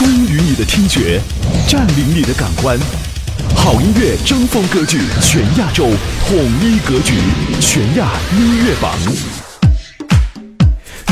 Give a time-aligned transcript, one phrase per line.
[0.00, 1.20] 忠于你的听觉，
[1.68, 2.78] 占领你的感官。
[3.54, 5.90] 好音乐争锋歌剧，全亚洲
[6.26, 7.16] 统一格局，
[7.60, 8.94] 全亚音乐榜。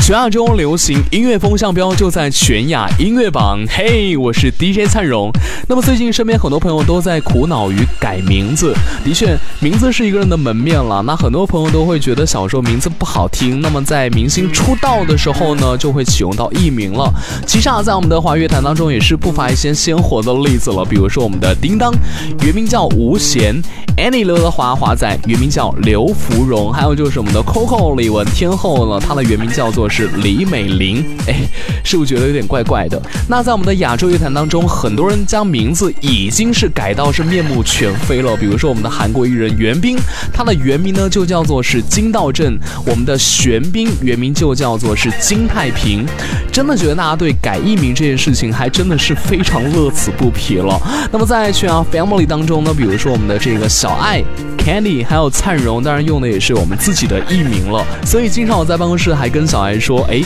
[0.01, 3.63] 全亚洲流行音乐风向标就在全亚音乐榜。
[3.69, 5.29] 嘿，我是 DJ 灿荣。
[5.67, 8.73] 那么最近身边很多朋友都在苦恼于改名字。
[9.05, 11.03] 的确，名字是一个人的门面了。
[11.03, 17.13] 那很多朋友都会觉得小时候名字不好听，那么在明星出道的时候呢，就会启用到艺名了。
[17.45, 20.83] 其实啊，在我们的华语乐坛当中也是不乏一些鲜活的例子了。
[20.83, 21.93] 比如说我们的叮当，
[22.41, 23.61] 原名叫吴贤
[23.95, 29.99] ；Annie 刘德华华仔原名叫刘芙蓉；还有就是我们的 Coco 李玟天后呢，她的原名叫做是。
[29.99, 31.41] 是李美玲，哎，
[31.83, 33.01] 是不是觉得有点怪怪的？
[33.27, 38.33] 那在我们的亚洲乐坛当中，很多人将名字已经是改到是面目全非了。
[38.37, 39.97] 比如说我们的韩国艺人袁彬，
[40.33, 46.05] 他的原名呢就叫做是金道镇；我们的玄彬原名就叫做是金太平。
[46.51, 50.79] 真的觉得大家对改艺名这件事情还真的是非常乐此不疲了。
[51.11, 54.23] 那么在全亚 family 当中呢，比如说我们的这个小爱。
[54.59, 60.21] Candy 还有灿荣，当然用的也是我们自己的艺名了，所以经常我在办公室还跟小艾说，哎，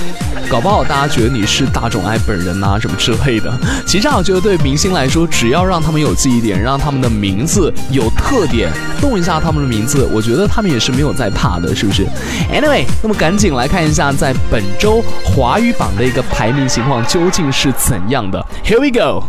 [0.49, 3.53] 搞不好大家觉得你是大众爱本人呐，什么之类的。
[3.85, 12.03] 其实我觉得对明星来说，只要让他们有记忆点，让他们的名字有特点，动问一下他们的名字，我觉得他们也是没有在怕的，是不是
[12.51, 18.43] ？Anyway，那么赶紧来看一下在本周华语榜的一个排名情况究竟是怎样的。
[18.65, 19.23] Here we go。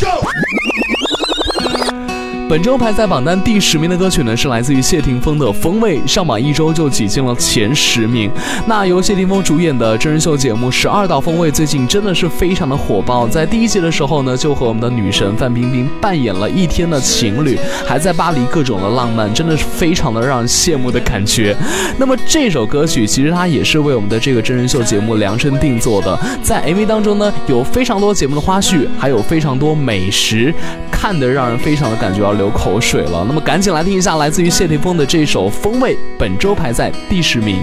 [2.47, 8.31] 本周排在榜单第十名的歌曲呢，是来自于谢霆锋的《风味》，上榜一周就挤进了前十名。
[8.67, 13.27] 那由谢霆锋主演的真人秀节目《十二道风味》最近真的是非常的火爆。
[13.27, 21.57] 在第一季的时候呢，就和我们的女神范冰冰扮演了一天的情侣，还在巴黎各种的浪漫，真的是非常的让人羡慕的感觉。
[21.97, 30.55] 那么这首歌曲其实它也是为我们的这个真人秀节目量身定做的，在 MV 当中呢，有非常多节目的花絮，还有非常多美食，
[30.93, 32.34] 看得让人非常的感觉要。
[32.35, 37.63] 流口水了，那么赶紧来听一下来自于谢霆锋的这首《风味》，本周排在第十名。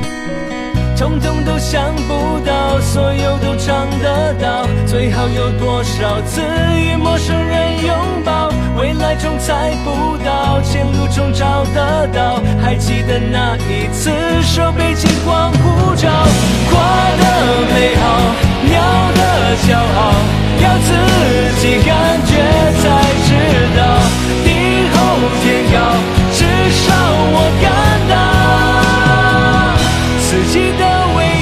[0.97, 6.41] 通通都想不到，所有都尝得到，最好有多少次
[6.77, 8.51] 与陌生人拥抱？
[8.77, 12.39] 未来中猜不到，前路中找得到。
[12.61, 14.11] 还记得那一次
[14.43, 16.07] 手背金光普照，
[16.69, 16.77] 花
[17.17, 17.23] 的
[17.73, 18.35] 美好，
[18.69, 18.79] 鸟
[19.15, 19.21] 的
[19.65, 20.13] 骄傲，
[20.61, 20.89] 要自
[21.59, 22.31] 己感觉
[22.79, 22.83] 才
[23.25, 23.29] 知
[23.75, 24.50] 道。
[25.43, 25.75] 天高，
[26.31, 26.39] 至
[26.71, 26.93] 少
[27.33, 27.65] 我敢
[28.07, 28.11] 拿
[30.19, 30.83] 自己的
[31.17, 31.40] 威。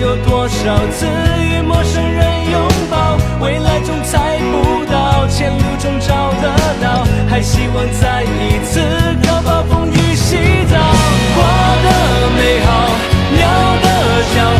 [0.00, 1.06] 有多少次
[1.38, 2.60] 与陌生人拥
[2.90, 3.18] 抱？
[3.40, 6.44] 未来总猜不到，前路中找得
[6.80, 7.04] 到。
[7.28, 8.80] 还希望再一次
[9.22, 10.36] 靠暴风雨洗
[10.70, 10.76] 澡。
[11.36, 11.38] 花
[11.84, 11.86] 的
[12.36, 12.68] 美好，
[13.36, 13.40] 鸟
[13.82, 13.86] 的
[14.34, 14.59] 骄傲，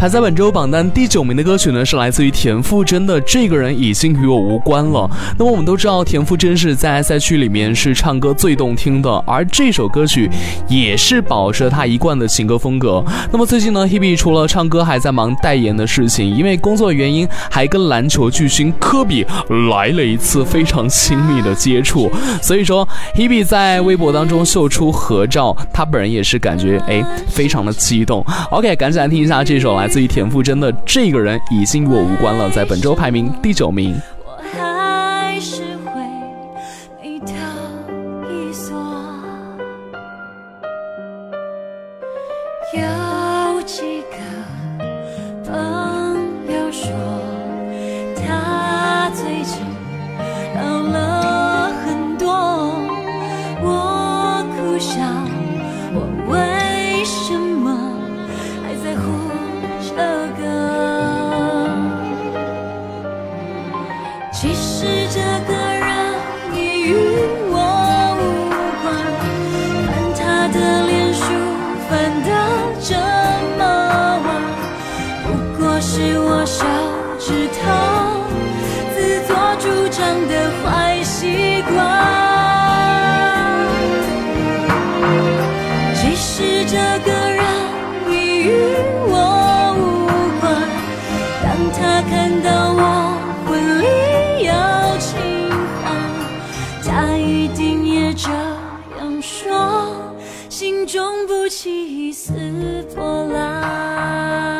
[0.00, 5.00] 排在本周榜单第九名的歌曲呢，是来自于田馥甄的《这个人已经与我无关了》。
[5.38, 10.30] 那么我们都知道，田馥甄是在赛区里面是唱歌最动听的，而这首歌曲
[10.66, 13.04] 也是保持了他一贯的情歌风格。
[13.30, 19.26] 那么最近呢，Hebe 除了唱歌，还在忙代言的事情，因为工作原因，还跟篮球巨星科比
[19.70, 22.10] 来了一次非常亲密的接触。
[22.40, 28.24] 所以说，Hebe 在微博当中秀出合照，他本人也是感觉哎，非常的激动。
[28.50, 29.89] OK，赶紧来听一下这首来。
[29.90, 34.00] 至于田馥甄的这个人，已经与我无关了，在本周排名第九名。
[42.72, 44.16] 有几个
[45.44, 45.52] 朋
[46.46, 46.92] 友说，
[48.14, 49.58] 他最近
[50.54, 52.30] 老了很多，
[53.60, 54.46] 我
[54.78, 55.19] 笑。
[100.60, 102.34] 心中不起一丝
[102.94, 104.59] 波澜。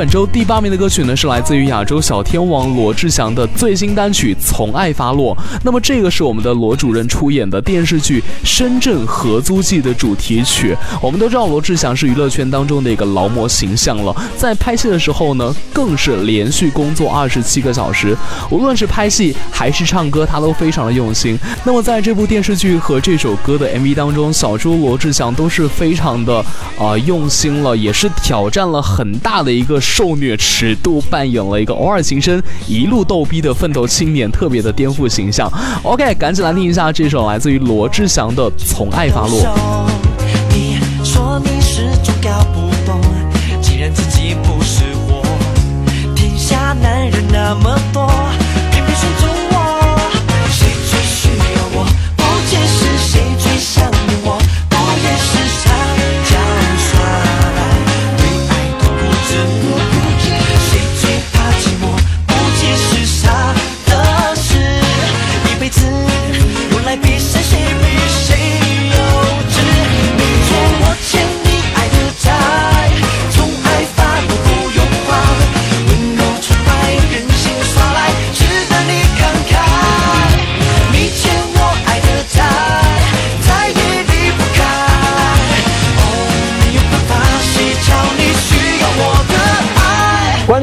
[0.00, 5.36] 本周第八名的歌曲呢，是来自于亚洲小天王罗志祥的最新单曲《从爱发落》。
[5.62, 10.74] 那么这个是我们的罗主任出演的电视剧《深圳合租记》的主题曲。
[11.02, 18.16] 我们都知道罗志祥是娱乐圈当中的一个劳模形象了，在拍戏的时候呢，更是连续工作二十七个小时，
[18.50, 21.38] 无论是拍戏还是唱歌，他都非常的用心。
[21.62, 26.42] 那么在这部电视剧和这首歌的 MV 当中，小猪罗志祥都是非常的
[26.78, 29.78] 啊用心了，也是挑战了很大的一个。
[29.90, 35.50] 受虐尺度扮演了一个偶尔情深、一路逗逼的奋斗青年，特别的颠覆形象。
[35.82, 39.42] OK，赶紧来听一下这首来自于罗志祥的《从爱发落》。
[40.54, 43.00] 你说你始终搞不懂，
[43.60, 45.24] 既然自己不是我，
[46.14, 48.06] 天下男人那么多，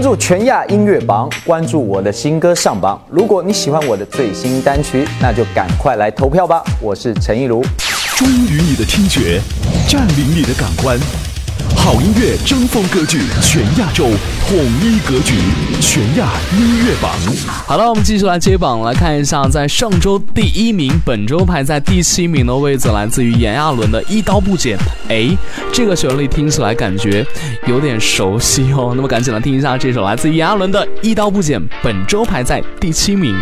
[0.07, 2.97] 注全亚音乐榜，关注我的新歌上榜。
[3.09, 6.63] 如果你喜欢我的最新单曲，那就赶快来投票吧！
[6.81, 7.61] 我是陈亦儒。
[8.15, 9.41] 忠于你的听觉，
[9.85, 10.97] 占领你的感官。
[11.87, 14.09] 好音乐争锋歌剧，全亚洲
[14.45, 15.35] 统一格局，
[15.79, 17.15] 全亚音乐榜。
[17.65, 24.77] 好了，我们继续来接榜，来看一下，在上周第一名，本周排在第七名的位置，来自于炎亚纶的《一刀不剪》。
[25.07, 25.29] 哎，
[25.71, 27.25] 这个旋律听起来感觉
[27.65, 28.91] 有点熟悉哦。
[28.93, 33.33] 那么赶紧来听一下这首来自炎亚纶的《一刀不剪》，本周排在第七名。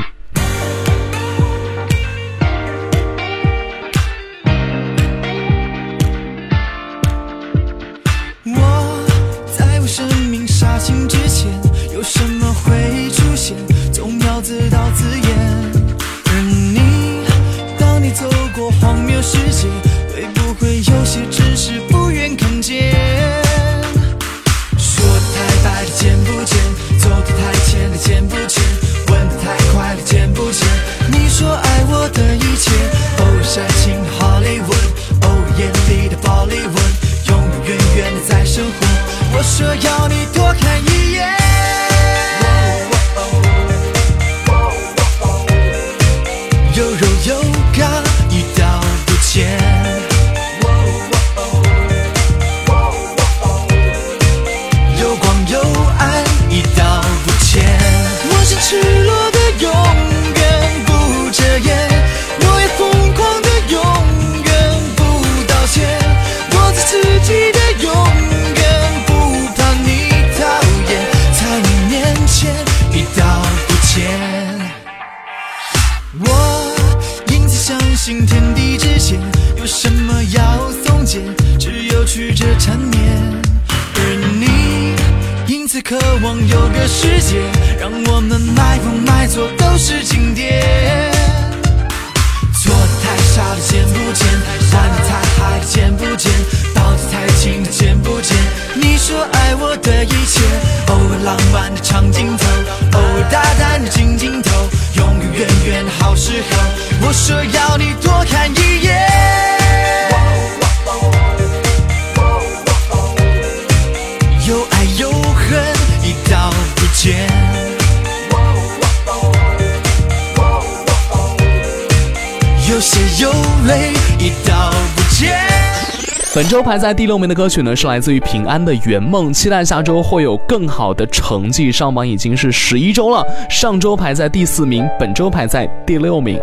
[126.35, 131.71] 本周排在第六名的歌曲呢，是来自于平安的《圆梦》，期待下周会有更好的成绩。
[131.71, 136.37] 上榜已经是十一周了，上周排在第四名，本周排在第六名。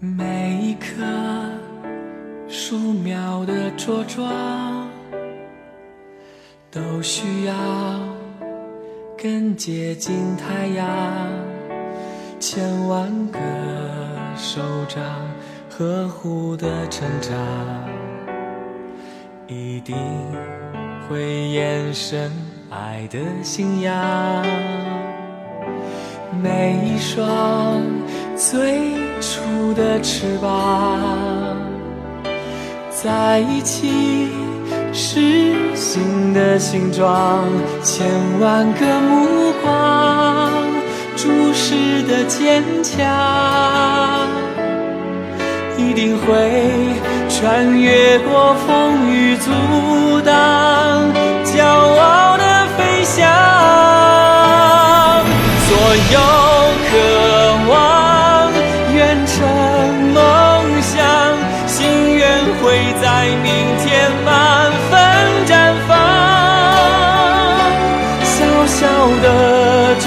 [0.00, 1.04] 每一棵
[2.48, 4.28] 树苗的茁壮，
[6.68, 7.54] 都需要
[9.16, 10.84] 更接近太阳。
[12.40, 13.38] 千万个
[14.36, 15.00] 手掌
[15.78, 17.34] 呵护的成长，
[19.46, 19.96] 一定
[21.08, 22.30] 会延伸
[22.68, 24.44] 爱的信仰。
[26.42, 27.80] 每一双
[28.36, 31.56] 最初的翅膀，
[32.90, 34.28] 在一起
[34.92, 37.46] 是新的形状，
[37.82, 38.06] 千
[38.40, 40.52] 万个目光
[41.16, 44.28] 注视的坚强，
[45.82, 46.24] 一定会
[47.28, 49.50] 穿越过风雨阻
[50.24, 50.32] 挡，
[51.44, 52.44] 骄傲的
[52.76, 53.28] 飞翔。
[55.66, 55.70] 所
[56.12, 56.16] 有
[56.88, 56.90] 渴
[57.68, 57.72] 望
[58.94, 58.96] 远
[59.26, 59.34] 成
[60.14, 60.16] 梦
[60.82, 60.96] 想，
[61.66, 62.22] 心愿
[62.62, 62.62] 会
[63.02, 63.04] 在
[63.42, 63.48] 明
[63.82, 64.30] 天满
[64.88, 64.90] 分
[65.46, 65.50] 绽
[65.88, 65.90] 放。
[68.24, 68.36] 小
[68.66, 68.80] 小
[69.22, 69.26] 的
[69.96, 70.06] 种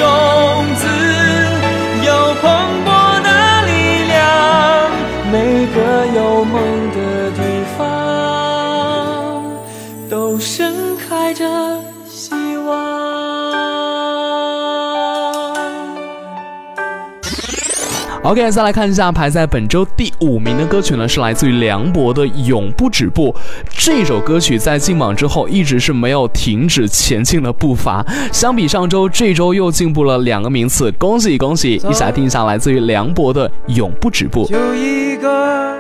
[18.26, 23.32] OK，再来看一下排在本周第五名的歌曲呢，是来自于梁博的《永不止步》。
[23.70, 28.04] 这首歌曲在进榜之后一直是没有停止前进的步伐，
[28.34, 31.76] 相比上周，这周又进步了两个名次，恭喜恭喜！
[31.76, 34.48] 一起来听一下来自于梁博的《永不止步》。
[34.50, 35.78] 就一个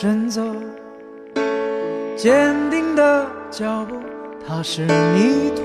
[0.00, 0.40] 人走，
[2.16, 3.96] 坚定的脚步，
[4.46, 5.62] 它是泥土。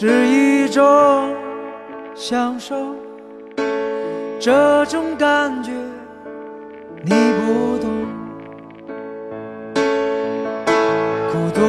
[0.00, 1.34] 是一种
[2.14, 2.94] 享受，
[4.38, 5.72] 这种感觉
[7.02, 7.90] 你不懂。
[11.32, 11.60] 孤独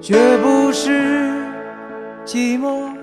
[0.00, 1.32] 绝不是
[2.24, 2.94] 寂寞，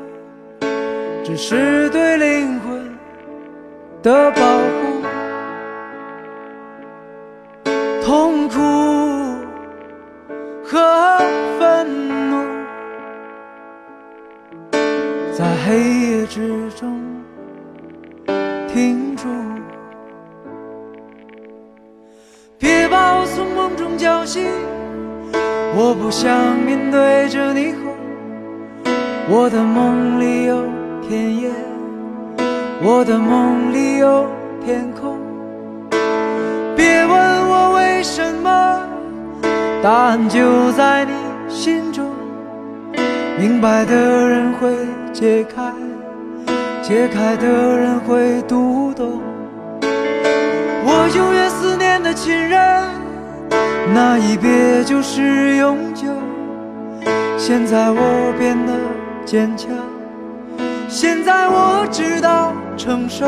[1.25, 2.97] 只是对灵魂
[4.01, 4.96] 的保护。
[15.37, 16.99] 在黑夜之中
[18.67, 19.27] 停住。
[22.57, 24.43] 别把我从梦中叫醒，
[25.75, 27.93] 我不想面对着霓虹。
[29.29, 30.63] 我的梦里有
[31.07, 31.51] 田野，
[32.81, 34.25] 我的梦里有
[34.65, 35.19] 天空。
[36.75, 38.81] 别问我为什么，
[39.83, 41.11] 答案就在你
[41.47, 42.16] 心中。
[43.39, 44.67] 明白的人会
[45.13, 45.71] 解开，
[46.81, 49.21] 解开的人会读懂。
[50.83, 52.59] 我永远思念的亲人，
[53.93, 56.07] 那一别就是永久。
[57.37, 58.73] 现在我变得
[59.23, 59.69] 坚强，
[60.87, 63.27] 现在我知道承受。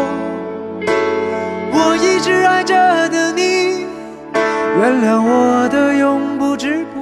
[1.71, 2.73] 我一直爱着
[3.09, 3.85] 的你，
[4.33, 6.99] 原谅我的永不止步。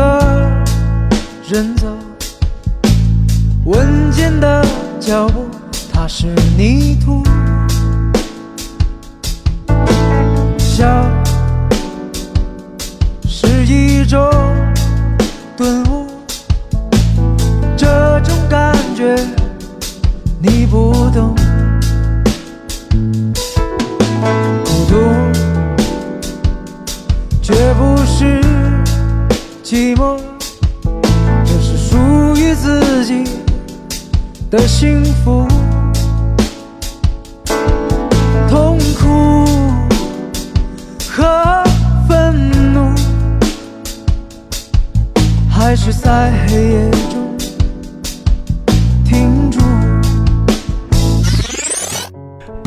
[0.00, 0.50] 个
[1.46, 1.86] 人走，
[3.66, 4.64] 稳健的
[4.98, 5.46] 脚步，
[5.92, 7.22] 踏实泥土。
[34.50, 35.46] 的幸福，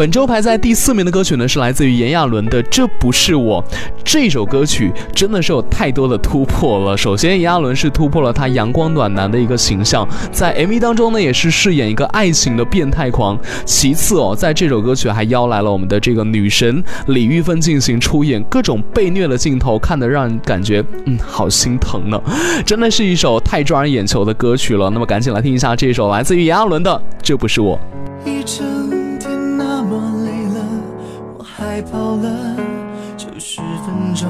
[0.03, 3.63] 本周排在第四名的歌曲呢，是来自于炎亚纶的《这不是我》。
[4.03, 6.97] 这首歌曲真的是有太多的突破了。
[6.97, 13.39] 首先，炎亚纶是突破了他阳光暖男的一个形象，在 MV 当中呢，也是饰演一个爱情的变态狂。
[13.63, 22.21] 其次哦，在这首歌曲还邀来了我们的这个女神李玉芬进行出演，各种被虐的镜头，看得让人感觉嗯，好心疼呢。
[22.65, 24.89] 真的是一首太抓人眼球的歌曲了。
[24.89, 26.91] 那么，赶紧来听一下这首来自于炎亚纶的
[27.21, 27.79] 《这不是我》。
[28.29, 28.82] 一整天那么累了，
[31.73, 32.55] 爱跑了
[33.17, 34.29] 九十分钟。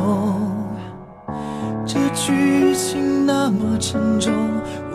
[1.85, 4.31] 这剧情那么沉重，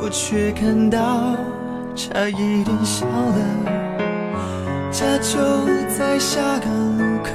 [0.01, 1.37] 我却看到
[1.95, 3.37] 差一点笑了。
[4.91, 5.39] 家就
[5.95, 7.33] 在下个路口，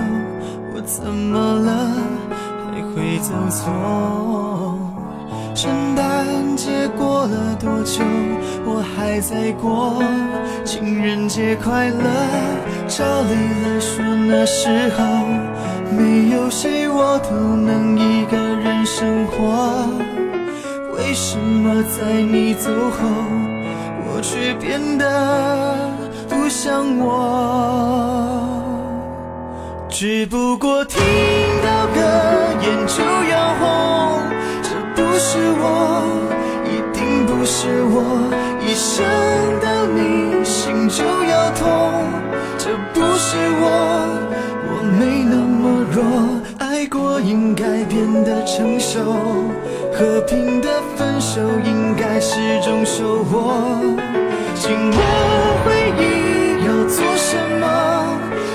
[0.74, 1.92] 我怎么了？
[2.72, 4.43] 还会走错？
[5.56, 8.04] 圣诞节过了多久？
[8.66, 10.02] 我还在过。
[10.66, 12.04] 情人节快乐，
[12.88, 14.68] 照理来说那时
[14.98, 15.04] 候
[15.96, 19.88] 没有谁我都能一个人生活。
[20.98, 23.08] 为什么在你走后，
[24.06, 25.88] 我却变得
[26.28, 28.60] 不像我？
[29.90, 31.00] 只不过听
[31.64, 32.02] 到歌
[32.64, 33.64] 眼就要红，
[35.26, 35.66] 是我，
[36.68, 37.96] 一定不是我，
[38.60, 39.02] 一想
[39.64, 41.64] 到你心就要痛，
[42.58, 43.66] 这不是我，
[44.68, 46.04] 我没那么弱，
[46.60, 49.00] 爱过应该变得成熟，
[49.94, 53.56] 和平的分手应该是种收获，
[54.56, 55.00] 紧握
[55.64, 55.72] 回
[56.04, 57.66] 忆要做什么？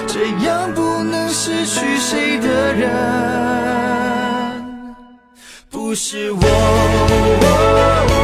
[0.06, 2.90] 这样不能失去谁的人，
[5.88, 8.17] 不是我。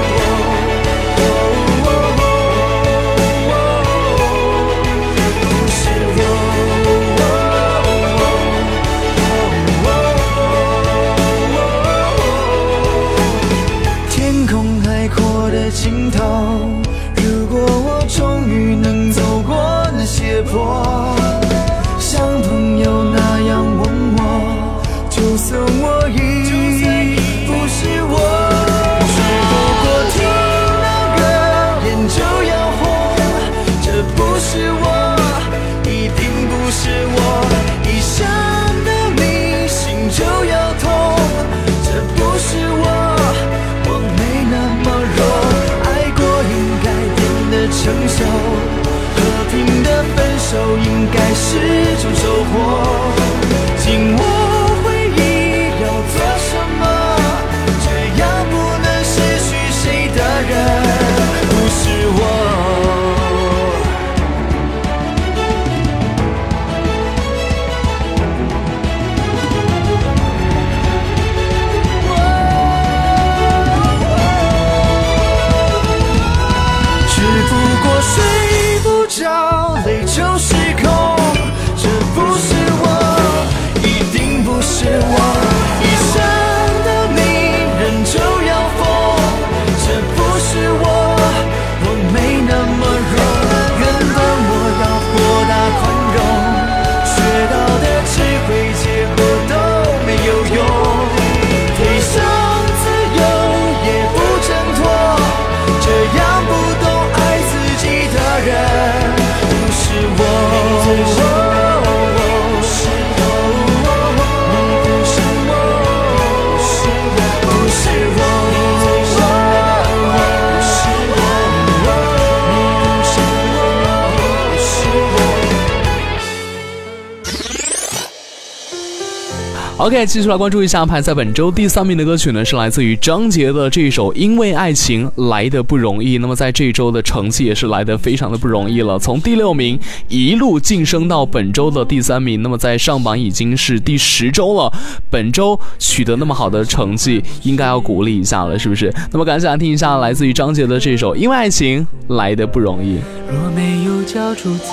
[129.84, 136.16] OK，继续来关注一下排在本周第三名的歌曲呢，是来自于张杰的这首《因为爱情来的不容易》。
[136.22, 142.40] 那么在这周的成绩也是来的非常的不容易了，从第六名一路晋升到本周的第三名。
[142.40, 144.72] 那么在上榜已经是第十周了，
[145.10, 148.90] 本周取得那么好的成绩，应该要鼓励一下了，是不是？
[149.12, 152.96] 那么赶紧来听一下来自于张杰的这首《因为爱情来的不容易》。
[153.30, 154.72] 若没有交出自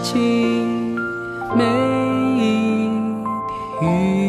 [0.00, 0.16] 己
[1.56, 1.64] 每
[2.36, 2.86] 一
[3.80, 4.27] 点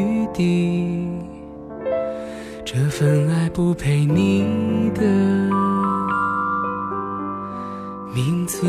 [2.63, 5.01] 这份爱不配你的
[8.13, 8.65] 名字。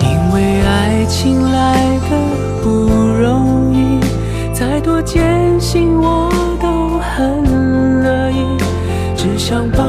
[0.00, 2.10] 因为爱情来的
[2.62, 2.68] 不
[3.20, 3.98] 容易，
[4.52, 6.30] 再多艰辛我
[6.62, 8.56] 都很乐意，
[9.16, 9.84] 只想抱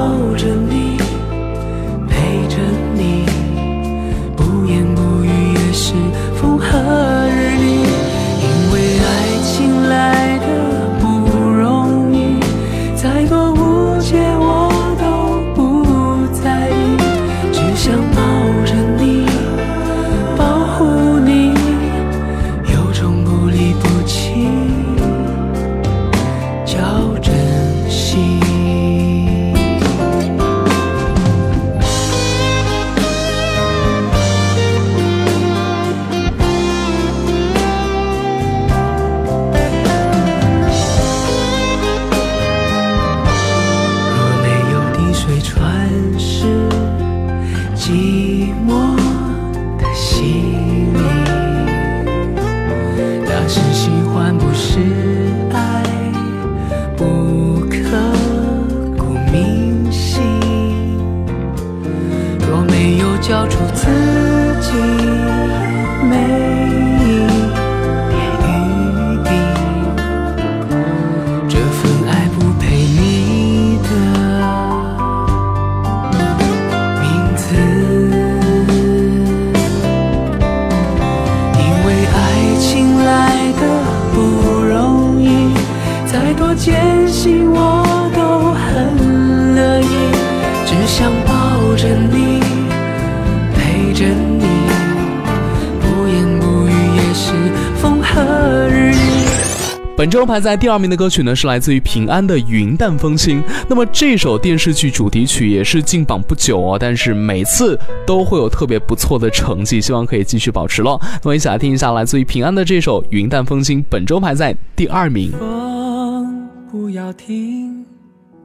[100.26, 103.42] 排在第二名的歌曲呢，是来自于平安的《云淡风轻》。
[103.68, 111.00] 那么这首电视剧主题曲也是进榜不久哦，但是每次都会有特别不错的成绩，希望可以继续保持了。
[111.24, 115.32] 那么一起来听一下来自于平安的这首《云淡风轻》，本周排在第二名。
[115.40, 117.86] 风不要停，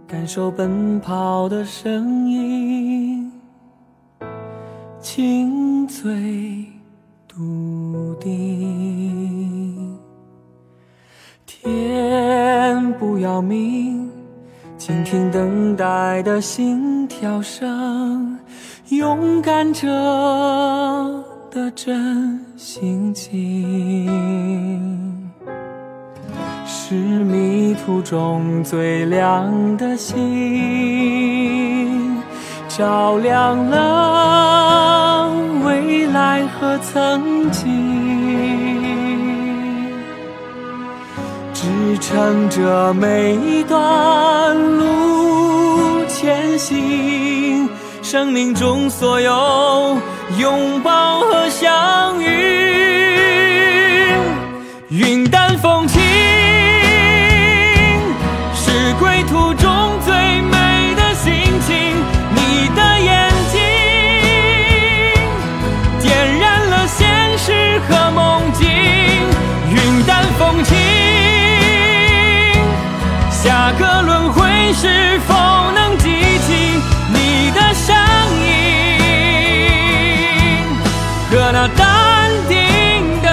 [0.06, 3.32] 感受奔跑的声音，
[5.00, 6.04] 轻醉
[7.26, 9.79] 笃定。
[11.62, 14.08] 天不要明，
[14.78, 18.38] 倾听等待的心跳声，
[18.88, 19.86] 勇敢者
[21.50, 24.08] 的真心情。
[26.64, 30.16] 是迷途中最亮的星，
[32.68, 35.30] 照亮了
[35.62, 38.69] 未来和曾经，
[41.80, 47.66] 支撑着每一段路前行。
[48.02, 49.96] 生命中所有
[50.38, 52.26] 拥抱和相遇，
[54.90, 55.99] 云淡风轻，
[74.80, 74.88] 是
[75.28, 75.34] 否
[75.74, 76.54] 能记起
[77.12, 77.94] 你的声
[78.40, 78.48] 音
[81.30, 83.28] 和那淡定的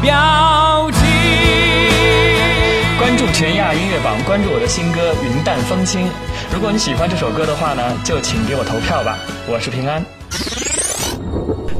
[0.00, 1.00] 表情？
[2.98, 6.00] 关注全亚音乐榜，关注我的新歌《云淡风轻》。
[6.50, 9.18] 如果你喜欢这首歌的话呢，就请给我投票吧。
[9.46, 10.02] 我是平安。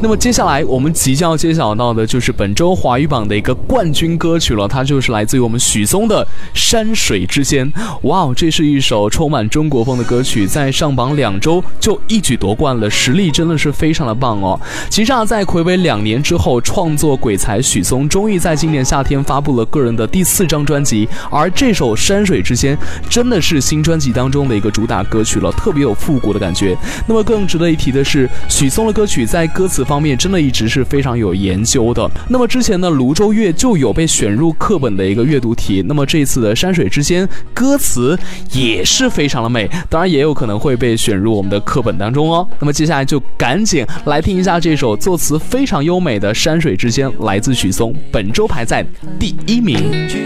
[0.03, 7.73] 那么接下来我们即将要揭晓到的就是本周华语榜的一个冠军歌曲了，它就是来自于我们许嵩的《山水之间》。
[8.03, 14.61] 哇哦，这是一首充满中国风的歌曲，在上榜两周就一举夺冠了，实力真的是非常的棒哦。
[14.91, 22.77] 其实啊，在暌违两年之后，创作鬼才许嵩终于在今年夏天发布了个人的第四张专辑，而这首《山水之间》
[23.09, 26.77] 真的是新专辑当中的一个主打歌曲了，特别有复古的感觉。
[27.07, 32.11] 那么更值得一提的是，许嵩的歌曲在歌词方方面真的一直是非常有研究的。
[32.31, 38.19] 那么之前呢，泸州月就有被选入课本的一个阅读题，那么这次的《山水之间》歌词
[38.53, 42.49] 也是非常的美，当然也有可能会被选入我们的课本当中哦。
[42.59, 48.83] 那么接下来就赶紧来听一下这首作词非常优美的《山水之间》，来自许嵩，本周排在
[49.19, 49.77] 第一名。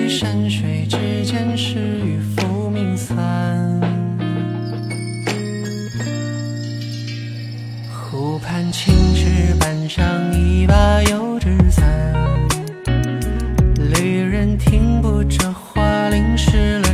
[0.09, 1.75] 山水之间，是
[2.05, 2.56] 与浮
[9.97, 10.05] 上
[10.35, 11.83] 一把油纸伞，
[13.79, 16.86] 旅人停步，这花淋湿了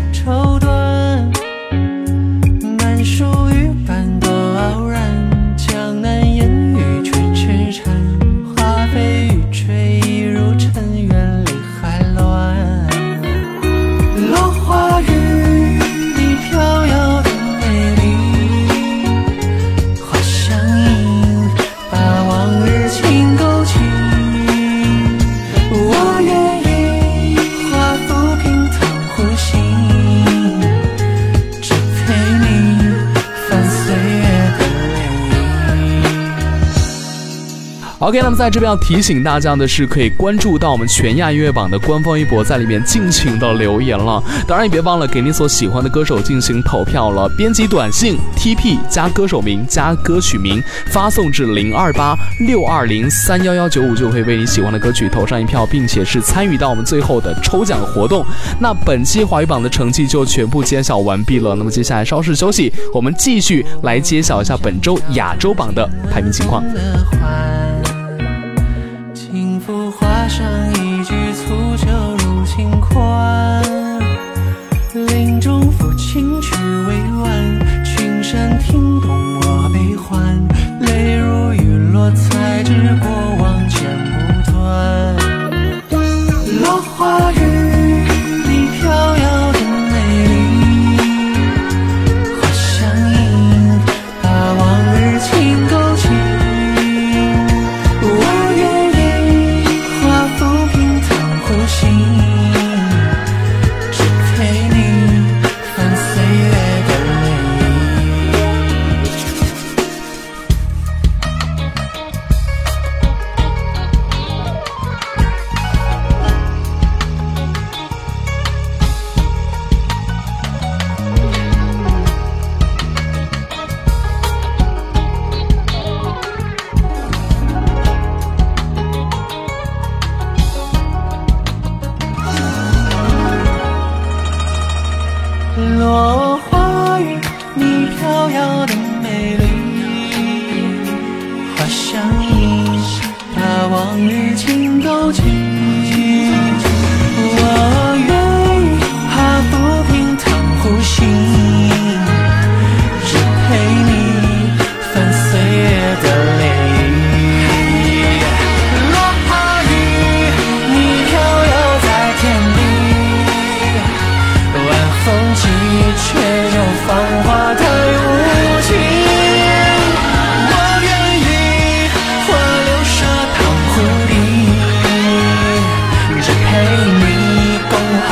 [38.03, 44.21] OK，那么在这边要提醒大家的是，可以关注到我们全亚音乐榜的官方微博，在里面尽情的留言了。
[44.45, 47.29] 当然也别忘了给你所喜欢的歌手进行投票了。
[47.37, 58.27] 编辑短信 TP 加歌手名加歌曲名，发送至零二八六二零三幺幺九五，就可以为你喜欢的歌曲投上一票，并且是参与到我们最后的抽奖活动。
[58.59, 61.55] 那本期华语榜的成绩就全部揭晓完毕了。
[61.55, 66.65] 那么接下来稍事休息，我们继续来揭晓一下本周亚洲榜的排名情况。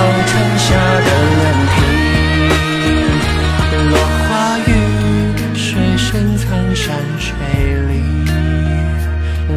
[0.01, 0.69] 共好春夏
[1.05, 1.77] 的人品。
[3.91, 3.95] 落
[4.27, 4.73] 花雨，
[5.55, 6.09] 水深
[6.39, 7.29] 藏山水
[7.89, 7.93] 里。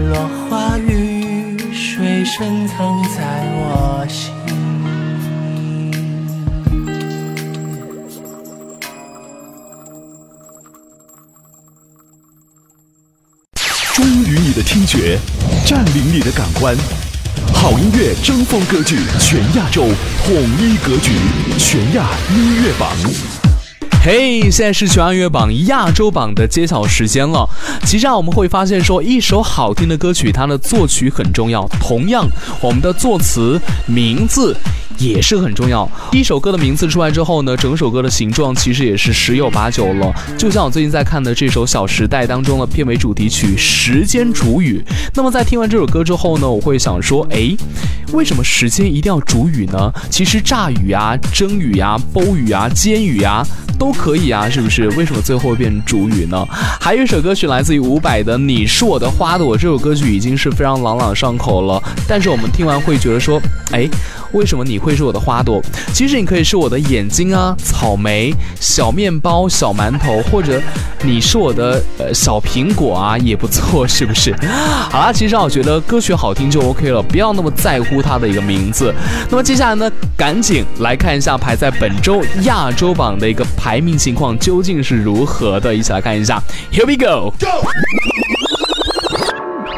[0.09, 3.17] 落花雨，水深藏在
[3.55, 4.33] 我心。
[13.93, 15.17] 终于你的听觉，
[15.65, 16.75] 占领你的感官，
[17.63, 19.85] 好音乐争锋歌剧，全亚洲
[20.25, 21.13] 统一格局，
[21.57, 22.93] 全亚音乐榜。
[24.05, 27.47] 嘿现在是全亚音乐榜亚洲榜的揭晓时间了。
[27.85, 32.27] 其实啊，我们会发现说，一首好听的歌曲，它的作曲很重要，同样，
[32.59, 34.53] 我们的作词名字
[34.97, 35.89] 也是很重要。
[36.11, 40.13] 一首歌的名字出来之后呢，整首歌的形状其实也是十有八九了。
[40.37, 44.83] 就像我最近在看的这首《小时代》当中的片尾主题曲《时间煮雨》。
[45.13, 47.55] 那么在听完这首歌之后呢，我会想说，诶，
[48.11, 49.93] 为什么时间一定要煮雨呢？
[50.09, 53.47] 其实炸雨啊、蒸雨啊、煲雨啊、煎雨啊
[53.79, 54.89] 都可以啊，是不是？
[54.89, 56.45] 为什么最后变成煮雨呢？
[56.81, 61.81] 还有一首歌曲来自于伍佰的《你是我的花朵》，这首歌曲已经是非常朗朗上口了。
[62.07, 63.87] 但是我们听完会觉得说，哎，
[64.33, 65.61] 为什么你会是我的花朵？
[65.93, 70.61] 其实你可以是我的眼睛啊，草莓、小面包、小馒头，或者
[71.03, 74.35] 你是我的呃小苹果啊，也不错，是不是？
[74.89, 78.93] 好啦，其实啊，我觉得歌曲好听就 OK 了，不要那么在乎它的一个名字。
[79.29, 86.41] 那么接下来呢，赶紧来看一下排在本周亚洲榜的一个排命情况究竟是如何的一起来看一下。
[86.71, 87.33] Here we go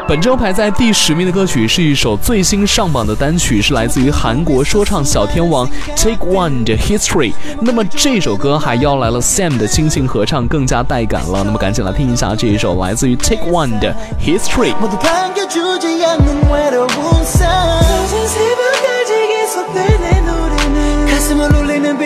[0.08, 11.42] 本周排在第十名的歌曲是一首最新上榜的单曲是来自于韩国说唱小天王 take one 的 history 那么这首歌还邀来了 sam 的亲情合唱更加带感了。
[11.44, 13.92] 那么赶紧来听一下这一首来自于 take one 的
[14.24, 14.72] history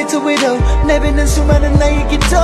[0.01, 2.37] 울리는 비트 위로 내뱉는 수많은 나의 기도.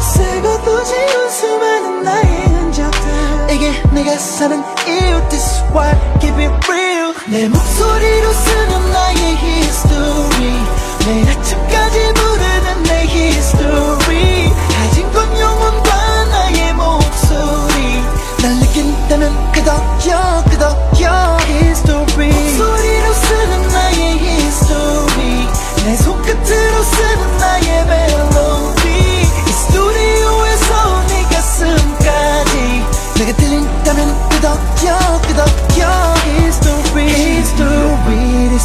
[0.00, 3.50] 쓰고 또 지운 수많은 나의 흔적들.
[3.50, 7.14] 이게 내가 사는 이유 This is why keep it real.
[7.26, 10.66] 내 목소리로 쓰는 나의 history.
[11.06, 14.52] 매일 아침까지 부르는 내 history.
[14.52, 18.02] 가진 건 영혼과 나의 목소리.
[18.42, 22.32] 날 느낀다면 끄덕여 끄덕여 history.
[22.32, 25.48] 목소리로 쓰는 나의 history.
[25.84, 25.96] 내
[26.82, 27.12] History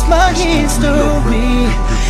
[0.08, 1.68] my history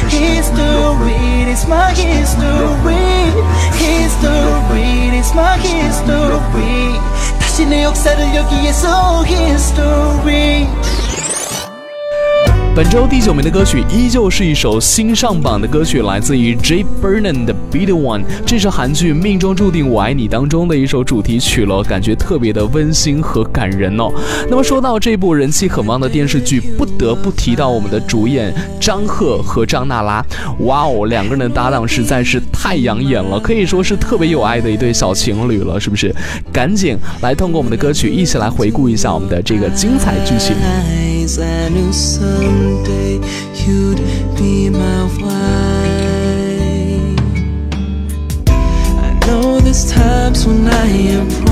[0.09, 3.33] History It's my history
[3.77, 6.99] History It's my history
[7.39, 10.67] 다시 내 역사를 여기에서 History.
[12.77, 24.11] 本周第九名的歌曲依旧是一首新上榜的歌曲，来自于 J Vernon 的《Be the One》，这是韩剧《命中注定我爱你》当中的一首主题曲了，感觉特别的温馨和感人哦。
[24.47, 30.23] 那么说到这部人气很旺的电视剧，不得不提到我们的主演张赫和张娜拉。
[30.59, 36.15] 哇哦，两个人的搭档实在是太养眼了，可以说是特别有爱的一对小情侣了，是不是？
[36.53, 40.55] 赶紧来通过我们的歌曲一起来回顾一下我们的这个精彩剧情。
[41.27, 43.19] Eyes, I knew someday
[43.65, 43.99] you'd
[44.37, 45.27] be my wife.
[48.49, 51.46] I know there's times when I am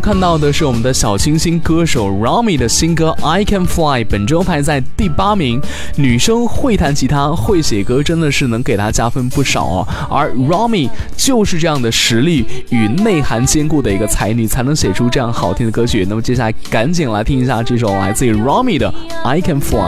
[0.00, 5.60] 看到的是我们的小清新歌手 Rami 的新歌《I Can Fly》，本周排在第八名。
[5.96, 9.88] 女生会弹吉他、会写歌，真的是能给她加分不少哦。
[10.10, 16.06] 而 Rami 就是这样的实力与内涵兼顾的一个才女，才能写出这样好听的歌曲。
[16.08, 18.92] 那么接下来赶紧来听一下这首来自于 Rami 的
[19.24, 19.78] 《I Can Fly》。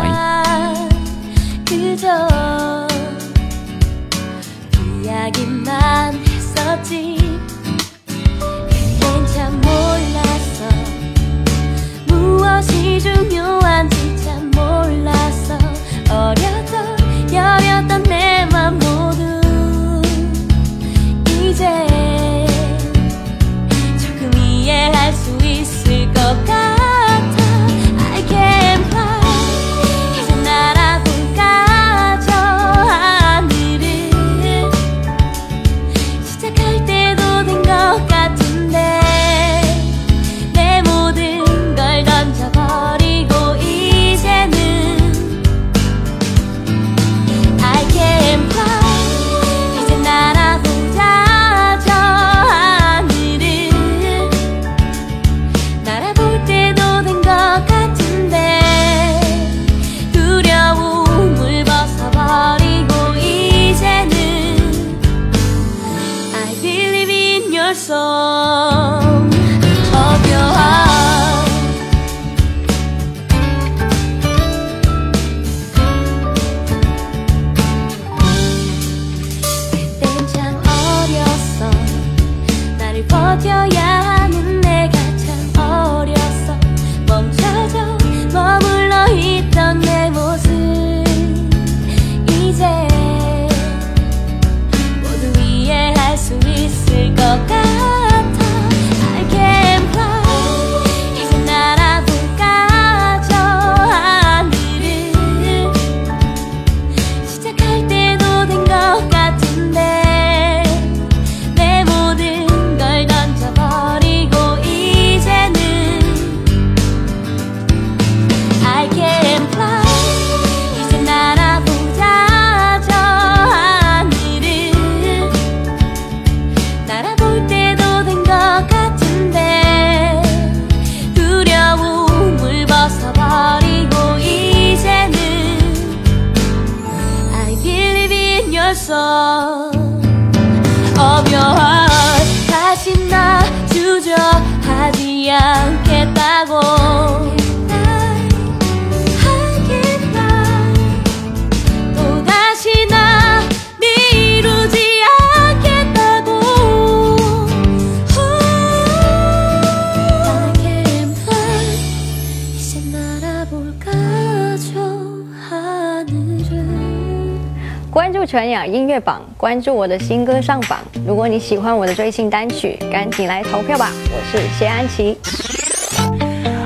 [169.51, 170.79] 关注我的新歌上榜。
[171.05, 173.91] 如果你喜欢我的最新单曲，赶紧来投票吧！
[174.13, 175.17] 我是谢安琪。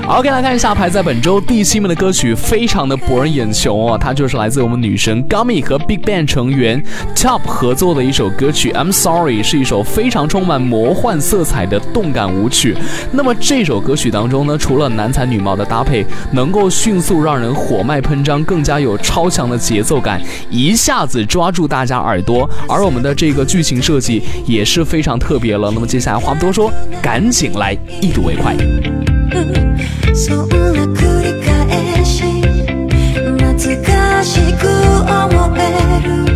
[0.07, 6.83] OK，来看一下排在本周第七名的歌曲，非常的博人眼球哦，它就是来自我们女神 Gummy 和 Big Bang 成员
[7.17, 12.77] Top 合作的一首歌曲《I'm Sorry》，是一首非常充满魔幻色彩的动感舞曲。
[13.13, 22.49] 那么这首歌曲当中呢，除了男才女貌的搭配，能够迅速让人火脉喷张，更加有超强的节奏感，一下子抓住大家耳朵。
[22.69, 25.71] 而我们的这个剧情设计也是非常特别了。
[25.73, 28.55] 那么接下来话不多说，赶紧来一睹为快。
[30.15, 32.23] そんな繰り返し
[33.15, 34.67] 懐かしく
[35.03, 36.34] 思える。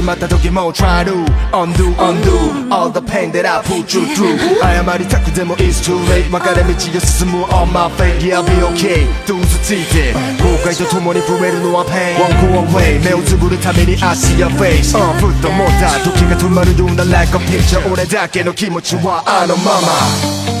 [0.00, 1.12] しまった時も Try to
[1.52, 7.44] undo undo All the pain that I put you through 謝りたくても It's too late 分かれ道を進む
[7.44, 14.38] On my fate Yeah I'll be okay どうぞついて後悔と共に増えるのは Pain One go away 目をつぶるために I see
[14.38, 20.59] your face、uh, ふっと思った時が止まるような Like a picture 俺だけの気持ちはあのまま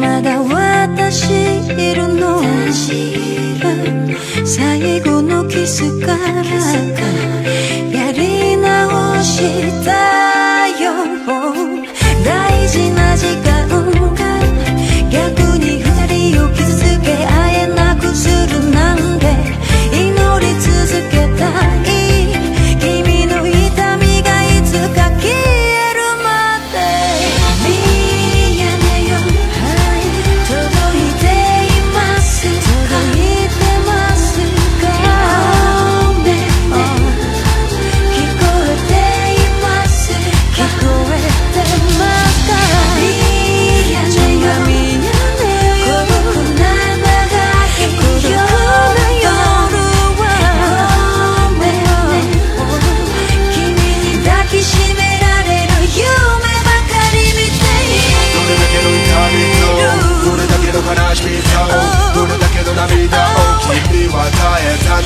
[0.00, 1.30] まだ私
[1.70, 2.42] いるの。
[4.44, 7.31] 最後のキスから。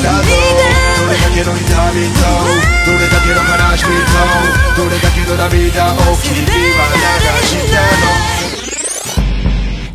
[0.06, 0.30] だぞ
[1.02, 2.22] どれだけの痛みと
[2.86, 3.98] どれだけの悲しみ
[4.76, 7.82] とどれだけの涙を君は流した
[8.40, 8.45] の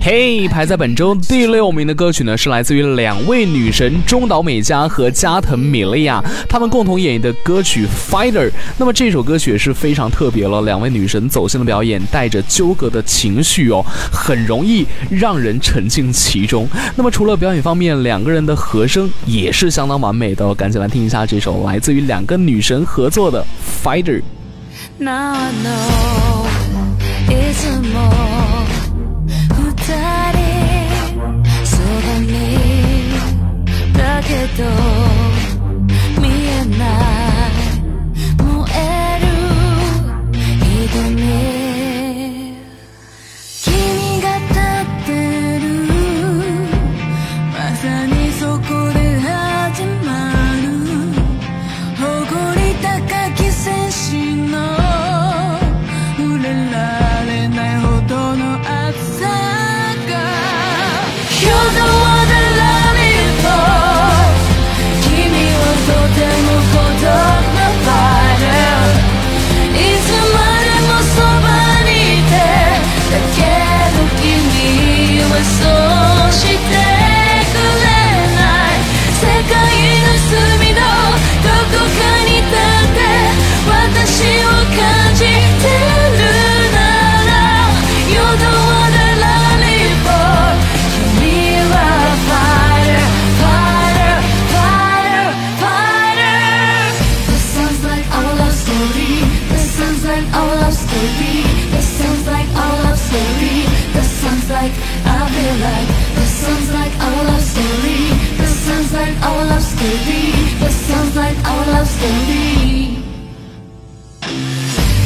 [0.00, 8.48] 嘿排在本周第六名的歌曲呢，是来自于两位女神中岛美嘉和加藤米莉亚，她们共同演绎的歌曲《Fighter》。
[8.78, 16.68] 那么这首歌曲也是非常特别了，两位女神走心的表演，带着纠葛的情绪哦，很容易让人沉浸其中。
[16.94, 23.44] 那么除了表演方面，两个人的和声也是相当完美的哦，赶紧来听一下这首来自于两个女神合作的《
[23.84, 24.20] Fighter》。
[24.98, 26.46] Now I know
[27.28, 28.59] いつも
[29.91, 29.97] 二
[30.31, 33.11] 人そばに
[33.93, 35.20] だけど
[76.31, 77.00] she did.
[109.80, 110.24] our love story.
[110.60, 113.00] That sounds like our love story.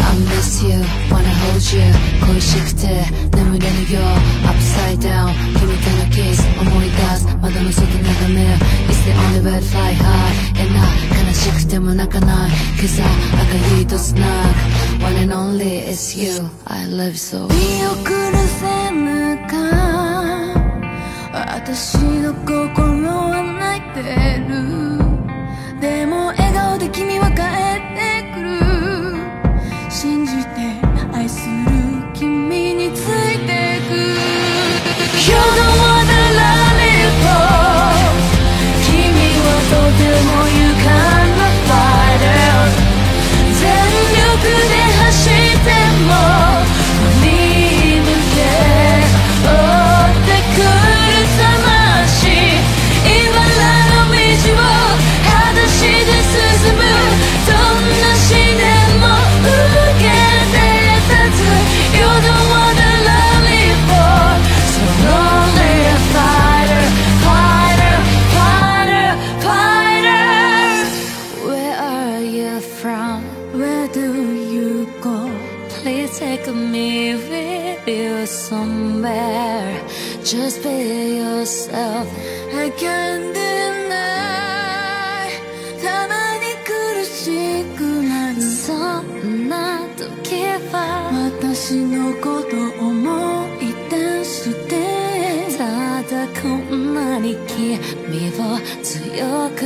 [0.03, 0.79] I miss you,
[1.11, 1.87] wanna hold you
[2.27, 2.87] 恋しくて
[3.37, 4.01] 眠れぬよ
[4.43, 8.43] Upside down 君とのキス思い出す窓の外眺め
[8.89, 10.83] It's the only way to fly high えな
[11.29, 14.25] 悲しくても泣かない Cause I, I got you to snug
[15.03, 17.55] One and only is you I love you so 見
[17.87, 19.55] 送るせぬか
[21.33, 23.54] 私の心は
[23.96, 25.00] てる。
[25.80, 27.95] でも笑顔で君は帰って
[99.16, 99.64] 強く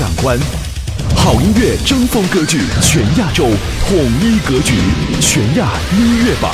[0.00, 0.38] 感官。
[1.14, 3.44] 好音乐争锋歌剧全亚洲
[3.86, 4.72] 统一格局，
[5.20, 6.50] 全亚音乐榜。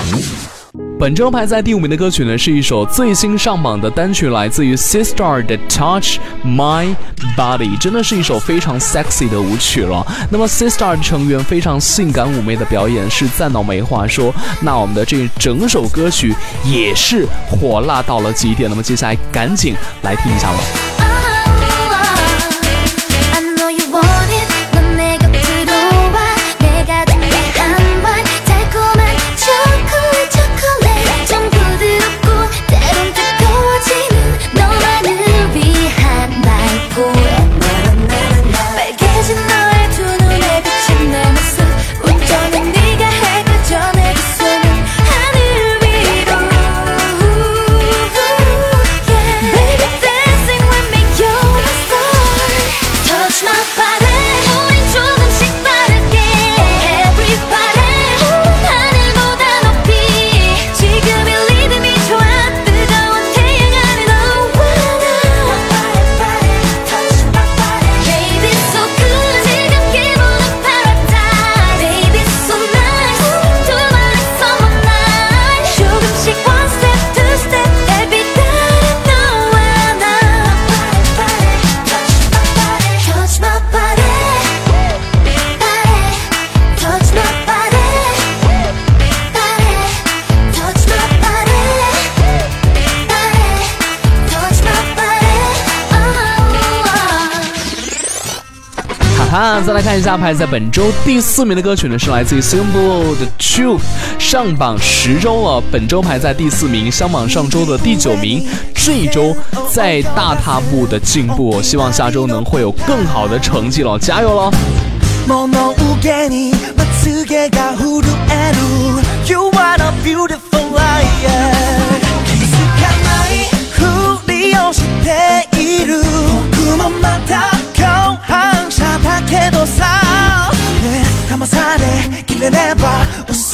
[0.98, 6.92] 本周排在第五名的歌曲呢，是一首最新上榜的单曲，来自于 Sistar 的《Touch My
[7.36, 10.04] Body》，真的是一首非常 sexy 的舞曲了。
[10.28, 16.34] 那么 Sistar 成员非常性感妩媚的表演是赞到没话说，那我们的这整首歌曲
[16.64, 18.68] 也是火辣到了极点。
[18.68, 20.85] 那么接下来赶紧来听一下了。
[99.96, 103.80] 看一下排在本周第四名的歌曲呢，是来自于 Symbol 的 Truth，
[104.18, 109.34] 上榜十周了，本周排在第四名，相榜上周的第九名，这一周
[109.72, 114.52] 在大踏步的进步，希望下周能会有更好的成绩了，加油喽！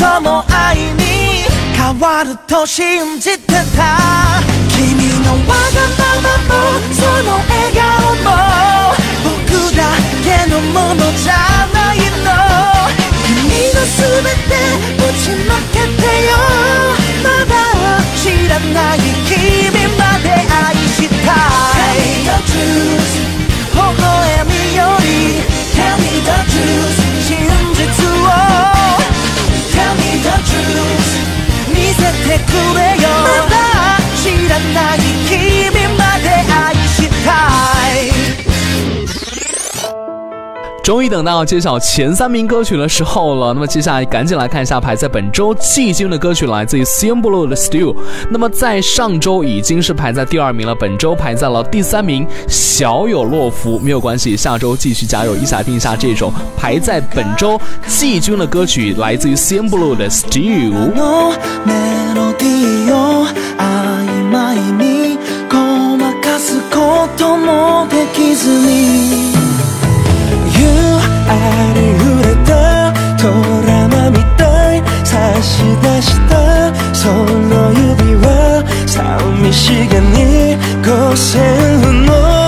[0.03, 1.47] その愛に
[1.77, 4.43] 変わると信じてた。
[4.69, 6.59] 君のわがままも
[6.91, 7.87] その笑顔
[8.27, 8.35] も
[9.23, 9.81] 僕だ
[10.25, 11.97] けのものじゃない
[12.27, 12.35] の。
[13.23, 13.31] 君
[13.71, 14.59] の全て
[14.99, 16.35] ぶちまけてよ。
[17.23, 17.55] まだ
[18.17, 21.31] 知らない君まで愛した
[21.95, 23.22] い。
[40.84, 43.54] 终于等到揭晓前三名歌曲的时候了。
[43.54, 47.94] 那么接下来赶紧来看一下排在本周季军的歌曲，来自于 c i m b l u 的 Still。
[48.30, 55.36] 那么在上周已经是排在第二名了，本周排在了第三名，小有落伏，没有关系，下周继续加油。
[55.36, 60.72] 一起来听一下这首排在本周季军的歌曲，来自于 c i m b l u 的 Still。
[60.96, 61.34] の
[61.66, 63.26] メロディーを
[63.58, 65.18] 曖昧に
[65.52, 69.31] ごまかすこともできずにゆ
[71.33, 73.31] ありふれたド
[73.67, 82.42] ラマみたい差し出したその指は寂しげに5000の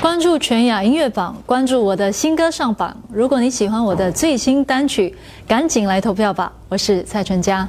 [0.00, 2.94] 关注全雅音乐榜，关注我的新歌上榜。
[3.12, 5.14] 如果你喜欢我的最新单曲，
[5.46, 6.50] 赶紧来投票吧！
[6.68, 7.68] 我是蔡淳佳。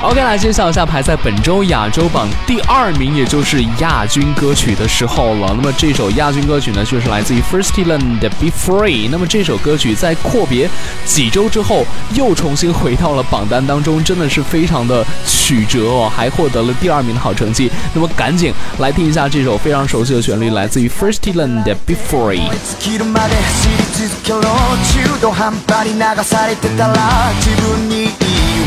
[0.00, 5.52] OK，来揭晓一下排在本周亚洲榜第二名，也就是亚军歌曲的时候了。
[5.56, 9.08] 那么这首亚军歌曲呢，就是来自于 First Land 的 Be Free。
[9.10, 10.70] 那么这首歌曲在阔别
[11.04, 11.84] 几周之后，
[12.14, 17.68] 又重新回到了榜单当中，真的是非常的曲折哦，还获得了第二名的好成绩。
[17.92, 22.42] 那么赶紧来听一下这首非常熟悉的旋律，来自于 First Land 的 Be Free。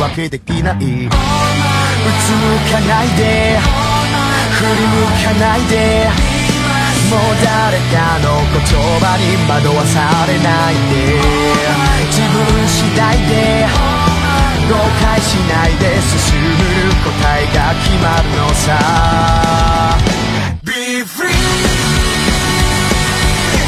[0.02, 0.76] 尽きるまで走り続けできない。
[0.76, 3.60] うつむかないで。
[4.52, 6.10] 振り向かないで。
[7.10, 8.62] もう誰かの言
[9.00, 10.98] 葉に惑わされないで。
[12.10, 12.38] 自分
[12.68, 13.68] 次第で。
[14.70, 16.50] 後悔しないで進む
[17.04, 18.70] 答えが決まるのさ。
[20.64, 20.72] Be
[21.04, 21.30] free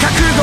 [0.01, 0.41] 覚悟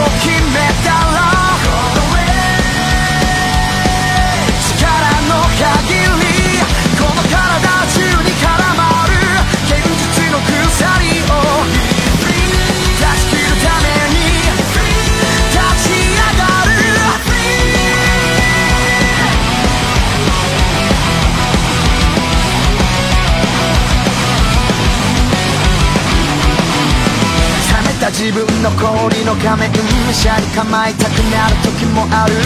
[28.21, 29.73] 自分の氷の仮面
[30.13, 32.37] シャリ構えたくなる時もある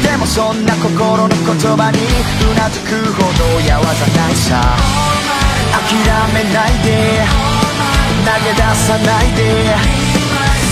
[0.00, 1.34] でもそんな心の言
[1.74, 4.62] 葉にうなずくほどやわざないさ
[5.74, 5.90] 諦
[6.30, 7.26] めないで
[8.22, 9.74] 投げ出さないで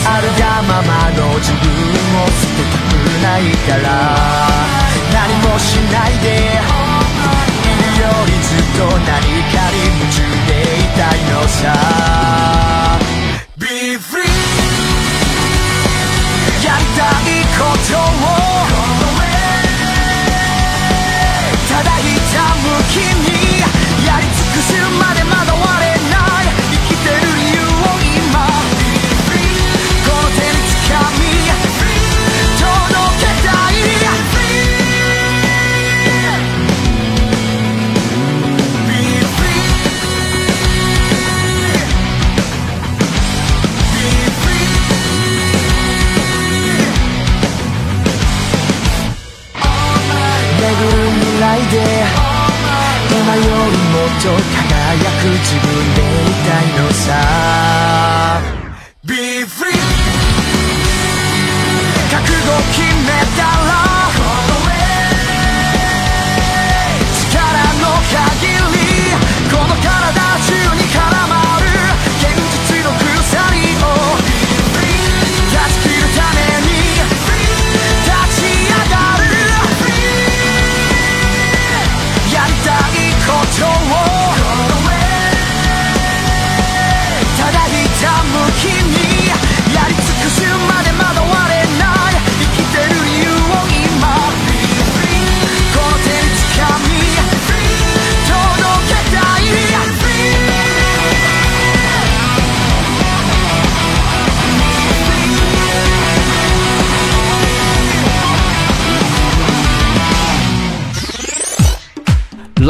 [0.06, 1.66] あるがままの自分
[2.22, 4.14] を捨てたくないから
[5.10, 13.01] 何もしないでいるよりずっと何かに夢中でいたいのさ
[22.32, 23.60] むきに
[24.06, 25.61] やり尽くすまでまだ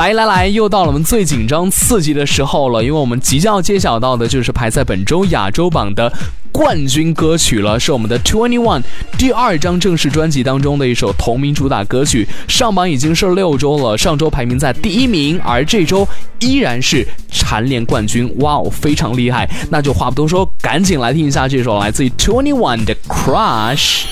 [0.03, 6.12] 来来来，又到了我们最紧张刺激的时候了，因为我们即将要揭晓到的就是排在本周亚洲榜的
[6.50, 8.82] 冠军歌曲了，是我们的 Twenty One
[9.16, 16.05] 第二张正式专辑当中的一首同名主打歌曲，上榜已经是六周了，上周排名在第一名，而这周
[16.40, 19.48] 依然是蝉联冠军，哇哦，非常厉害！
[19.70, 24.03] 那就话不多说，赶紧来听一下这首来自于 Twenty One 的 Crush。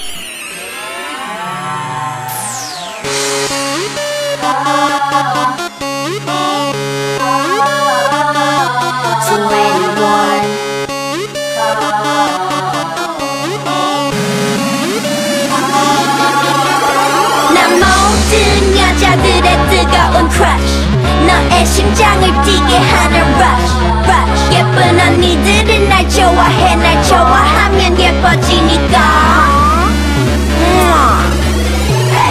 [20.40, 20.88] Crush
[21.26, 23.74] 너의 심장을 뛰게 하는 rush
[24.08, 28.98] rush 예쁜 언니들은 날 좋아해 날 좋아하면 예뻐지니까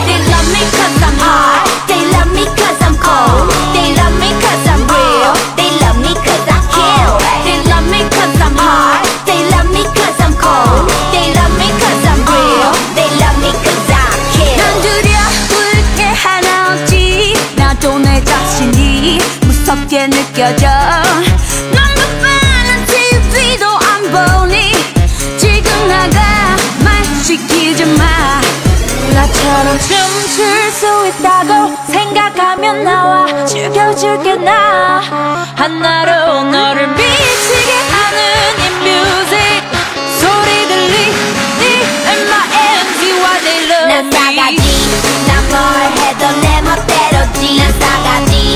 [0.07, 4.30] They love me cause I'm hot They love me cause I'm cold They love me
[4.41, 4.68] cause I'm
[19.70, 20.67] 무섭게 느껴져.
[20.67, 24.72] 넌 바빠는 TV도 안 보니
[25.38, 26.20] 지금 나가
[26.84, 28.41] 말 시키지 마.
[29.13, 35.01] 나처럼 춤출 수 있다고 생각하면 나와 죽여줄게 나.
[35.55, 38.20] 하나로 너를 미치게 하는
[38.57, 39.38] 이 뮤직.
[40.20, 40.95] 소리 들리
[41.59, 41.63] 네
[42.26, 42.34] my
[42.82, 44.61] MG와 they love 난 me 싸가지.
[45.28, 45.57] 난뭘
[45.99, 47.39] 해도 내 멋대로지.
[47.59, 48.29] 난 싸가지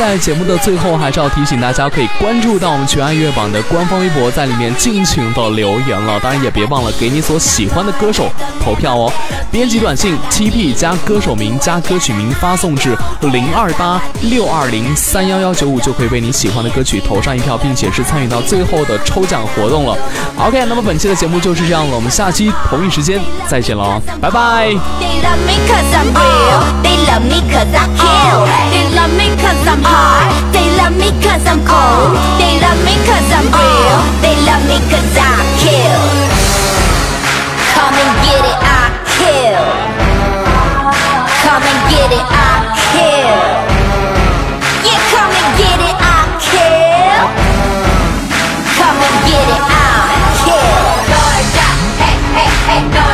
[0.00, 6.18] 在节目的最后，还是要提醒大家，可以关注到我们全爱乐榜的官方微博，在里面尽情的留言了。
[6.20, 8.30] 当然也别忘了给你所喜欢的歌手
[8.64, 9.12] 投票哦。
[9.50, 19.94] 编辑短信 TP 加歌手名加歌曲名发送至零二八六二零三幺幺九五，就可以为你喜欢的歌曲投上一票，并且是参与到最后的抽奖活动了。
[20.38, 24.74] OK，那么本期的节目就是这样了，我们下期同一时间再见喽，拜拜。
[29.90, 30.30] hard.
[30.54, 32.14] They love me cause I'm cold.
[32.38, 33.98] They love me cause I'm real.
[34.24, 36.02] They love me cause I kill.
[37.74, 38.82] Come and get it, I
[39.18, 39.66] kill.
[41.44, 42.52] Come and get it, I
[42.94, 43.40] kill.
[44.86, 47.22] Yeah, come and get it, I kill.
[48.78, 49.92] Come and get it, I
[50.44, 50.86] kill.
[51.10, 51.68] Georgia,
[52.00, 53.09] hey, hey, hey, no.